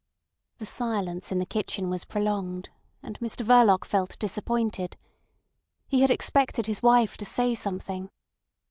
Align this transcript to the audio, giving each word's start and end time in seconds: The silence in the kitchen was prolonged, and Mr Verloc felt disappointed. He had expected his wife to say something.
The 0.57 0.65
silence 0.65 1.31
in 1.31 1.37
the 1.37 1.45
kitchen 1.45 1.87
was 1.87 2.05
prolonged, 2.05 2.71
and 3.03 3.19
Mr 3.19 3.45
Verloc 3.45 3.85
felt 3.85 4.17
disappointed. 4.17 4.97
He 5.87 6.01
had 6.01 6.09
expected 6.09 6.65
his 6.65 6.81
wife 6.81 7.17
to 7.17 7.23
say 7.25 7.53
something. 7.53 8.09